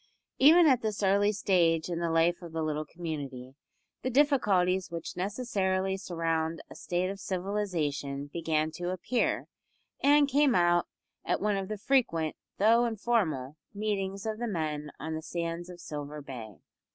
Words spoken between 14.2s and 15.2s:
of the men on